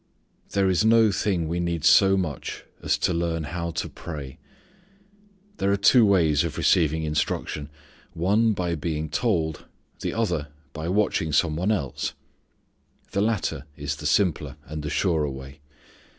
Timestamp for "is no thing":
0.67-1.47